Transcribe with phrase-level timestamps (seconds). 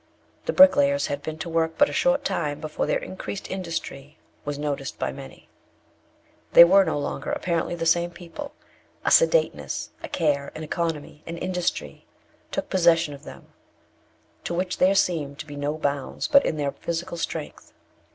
[0.47, 4.57] The bricklayers had been to work but a short time, before their increased industry was
[4.57, 5.47] noticed by many.
[6.53, 8.53] They were no longer apparently the same people.
[9.05, 12.07] A sedateness, a care, an economy, an industry,
[12.49, 13.53] took possession of them,
[14.43, 17.71] to which there seemed to be no bounds but in their physical strength.